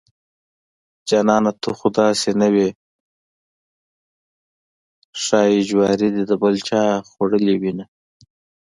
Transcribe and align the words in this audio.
جانانه 1.07 1.51
ته 1.61 1.69
خوداسې 1.79 2.29
نه 2.41 2.47
وې 2.53 2.67
ښايي 5.23 5.59
جواري 5.69 6.09
دې 6.15 6.23
دبل 6.29 6.55
چاخوړلي 6.67 7.55
دينه 7.63 7.85